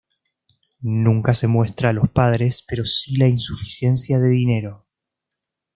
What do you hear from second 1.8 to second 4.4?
a los padres, pero si la insuficiencia de